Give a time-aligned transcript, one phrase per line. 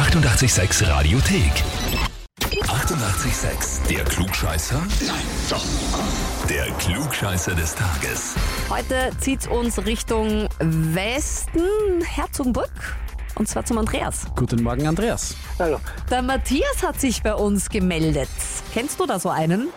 [0.00, 1.52] 886 Radiothek.
[2.40, 3.86] 88,6.
[3.86, 4.80] Der Klugscheißer?
[5.06, 5.62] Nein, doch.
[6.48, 8.34] Der Klugscheißer des Tages.
[8.70, 12.70] Heute zieht uns Richtung Westen, Herzogenburg.
[13.34, 14.26] Und zwar zum Andreas.
[14.34, 15.36] Guten Morgen, Andreas.
[15.58, 15.78] Hallo.
[16.10, 18.30] Der Matthias hat sich bei uns gemeldet.
[18.72, 19.68] Kennst du da so einen?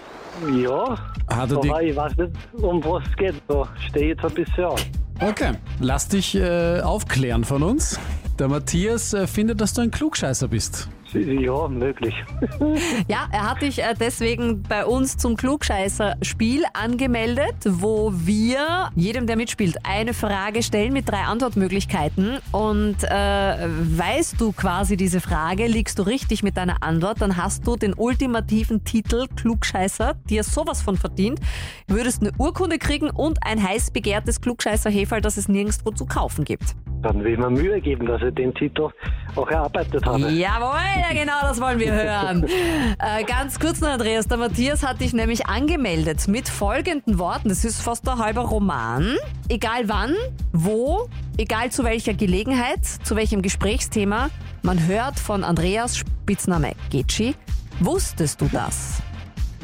[0.56, 0.98] Ja,
[1.28, 1.70] Hat er die...
[1.70, 3.36] aber ich weiß nicht, um was es geht.
[3.50, 4.80] Da stehe ich jetzt ein bisschen an.
[5.20, 5.52] Okay,
[5.82, 8.00] lass dich äh, aufklären von uns.
[8.40, 10.90] Der Matthias äh, findet, dass du ein Klugscheißer bist.
[11.14, 12.16] Ja, möglich.
[13.08, 19.36] Ja, er hat dich äh, deswegen bei uns zum Klugscheißer-Spiel angemeldet, wo wir jedem, der
[19.36, 22.40] mitspielt, eine Frage stellen mit drei Antwortmöglichkeiten.
[22.52, 27.68] Und äh, weißt du quasi diese Frage, liegst du richtig mit deiner Antwort, dann hast
[27.68, 31.40] du den ultimativen Titel Klugscheißer, dir sowas von verdient,
[31.88, 36.76] würdest eine Urkunde kriegen und ein heiß begehrtes Klugscheißer-Heferl, das es nirgendwo zu kaufen gibt.
[37.04, 38.90] Dann will ich mir Mühe geben, dass ich den Titel
[39.36, 40.30] auch erarbeitet habe.
[40.30, 42.46] Jawohl, ja genau, das wollen wir hören.
[43.00, 47.50] äh, ganz kurz noch, Andreas, der Matthias hat dich nämlich angemeldet mit folgenden Worten.
[47.50, 49.18] Das ist fast ein halber Roman.
[49.50, 50.16] Egal wann,
[50.54, 54.30] wo, egal zu welcher Gelegenheit, zu welchem Gesprächsthema,
[54.62, 57.36] man hört von Andreas Spitzname Getschi.
[57.82, 59.02] Wusstest du das?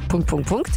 [0.10, 0.72] Punkt, Punkt, Punkt.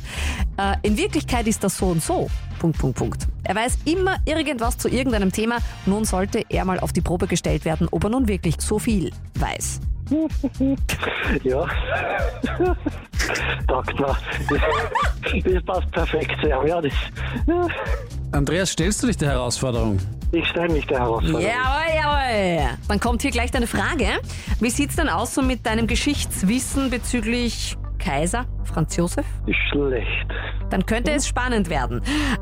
[0.59, 2.31] Äh, in Wirklichkeit ist das so und so.
[2.63, 3.27] Punkt, Punkt, Punkt.
[3.43, 5.59] Er weiß immer irgendwas zu irgendeinem Thema.
[5.85, 9.11] Nun sollte er mal auf die Probe gestellt werden, ob er nun wirklich so viel
[9.35, 9.81] weiß.
[11.43, 11.67] Ja.
[12.59, 12.77] Mir.
[13.67, 13.87] Das,
[15.45, 16.37] das passt perfekt.
[16.43, 16.93] Ja, ja, das,
[17.47, 17.67] ja.
[18.33, 19.99] Andreas, stellst du dich der Herausforderung?
[20.33, 21.41] Ich stelle mich der Herausforderung.
[21.41, 22.79] Jawohl, jawohl.
[22.89, 24.07] Dann kommt hier gleich deine Frage.
[24.61, 29.25] Wie sieht's denn aus so mit deinem Geschichtswissen bezüglich Kaiser Franz Josef?
[29.47, 30.29] Ist schlecht.
[30.73, 32.01] Dann könnte es spannend werden.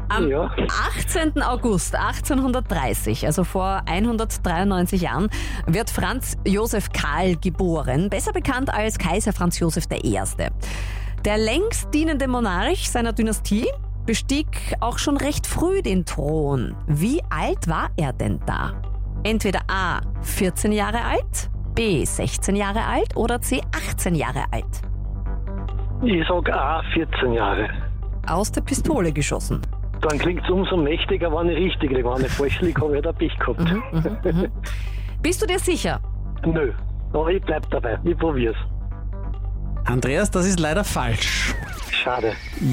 [0.08, 0.48] Am Ja.
[0.96, 1.42] 18.
[1.42, 5.28] August 1830, also vor 193 Jahren,
[5.66, 10.20] wird Franz Josef Karl geboren, besser bekannt als Kaiser Franz Josef I.
[11.24, 13.66] Der längst dienende Monarch seiner Dynastie
[14.06, 16.76] bestieg auch schon recht früh den Thron.
[16.86, 18.80] Wie alt war er denn da?
[19.24, 24.82] Entweder A 14 Jahre alt, B 16 Jahre alt oder C 18 Jahre alt.
[26.04, 27.89] Ich sag A, 14 Jahre.
[28.26, 29.60] Aus der Pistole geschossen.
[30.00, 32.04] Dann klingt es umso mächtiger, wenn ich richtig liege.
[32.04, 33.60] Wenn ich falsch liege, habe ich halt Pech gehabt.
[33.60, 34.48] Mhm.
[35.22, 36.00] Bist du dir sicher?
[36.46, 36.72] Nö.
[37.12, 37.98] Aber ich bleib dabei.
[38.04, 38.56] Ich probier's.
[39.84, 41.54] Andreas, das ist leider falsch.
[41.90, 42.32] Schade.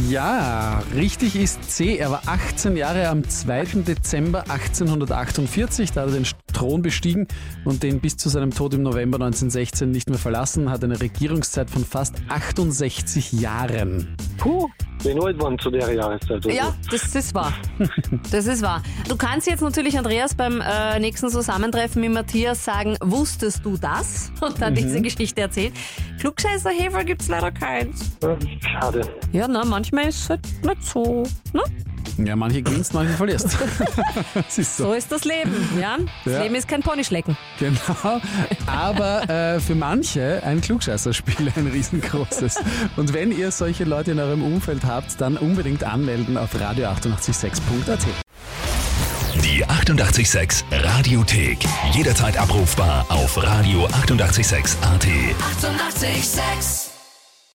[0.09, 1.97] Ja, richtig ist C.
[1.97, 3.83] Er war 18 Jahre am 2.
[3.85, 5.91] Dezember 1848.
[5.91, 7.27] Da hat er den Thron bestiegen
[7.65, 10.69] und den bis zu seinem Tod im November 1916 nicht mehr verlassen.
[10.69, 14.15] Hat eine Regierungszeit von fast 68 Jahren.
[14.37, 14.69] Puh.
[15.03, 16.45] Bin alt geworden zu der Jahreszeit.
[16.45, 16.53] oder?
[16.53, 17.53] Ja, das ist wahr.
[18.31, 18.81] Das ist wahr.
[19.07, 24.31] Du kannst jetzt natürlich, Andreas, beim äh, nächsten Zusammentreffen mit Matthias sagen, wusstest du das?
[24.41, 25.73] Und dann diese Geschichte erzählen.
[26.19, 28.11] Klugscheißer Hefer gibt's leider keins.
[28.59, 29.01] Schade.
[29.31, 31.23] Ja, na, manchmal ist es halt nicht so.
[31.53, 31.61] Ne?
[32.17, 33.57] Ja, manche gewinnst, manche verlierst.
[34.57, 34.85] ist so.
[34.85, 35.97] So ist das Leben, ja?
[36.25, 36.41] Das Ja.
[36.43, 37.37] Leben ist kein Ponyschlecken.
[37.59, 38.21] Genau.
[38.65, 42.55] Aber äh, für manche ein Klugscheißerspiel, ein riesengroßes.
[42.95, 47.99] Und wenn ihr solche Leute in eurem Umfeld habt, dann unbedingt anmelden auf radio886.at.
[49.43, 51.59] Die 88,6 Radiothek.
[51.93, 55.05] Jederzeit abrufbar auf radio886.at.
[55.05, 56.07] 88,6.
[56.07, 56.86] Eighty-eight, sex.